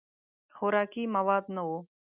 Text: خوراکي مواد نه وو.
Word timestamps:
خوراکي 0.55 1.03
مواد 1.15 1.43
نه 1.55 1.61
وو. 1.67 1.77